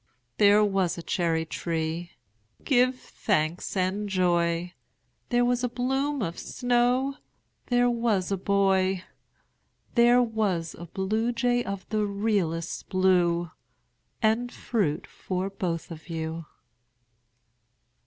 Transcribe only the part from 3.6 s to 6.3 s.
and joy! There was a bloom